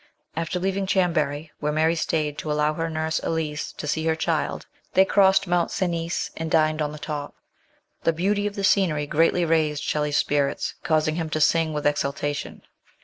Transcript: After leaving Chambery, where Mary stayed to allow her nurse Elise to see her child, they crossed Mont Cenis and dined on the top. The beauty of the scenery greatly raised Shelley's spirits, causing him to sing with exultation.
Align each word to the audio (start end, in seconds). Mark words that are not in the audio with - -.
After 0.35 0.57
leaving 0.59 0.87
Chambery, 0.87 1.51
where 1.59 1.71
Mary 1.71 1.93
stayed 1.93 2.39
to 2.39 2.51
allow 2.51 2.73
her 2.73 2.89
nurse 2.89 3.19
Elise 3.21 3.71
to 3.73 3.85
see 3.85 4.03
her 4.07 4.15
child, 4.15 4.65
they 4.95 5.05
crossed 5.05 5.45
Mont 5.45 5.69
Cenis 5.69 6.31
and 6.35 6.49
dined 6.49 6.81
on 6.81 6.91
the 6.91 6.97
top. 6.97 7.35
The 8.01 8.11
beauty 8.11 8.47
of 8.47 8.55
the 8.55 8.63
scenery 8.63 9.05
greatly 9.05 9.45
raised 9.45 9.83
Shelley's 9.83 10.17
spirits, 10.17 10.73
causing 10.81 11.17
him 11.17 11.29
to 11.29 11.39
sing 11.39 11.71
with 11.71 11.85
exultation. 11.85 12.63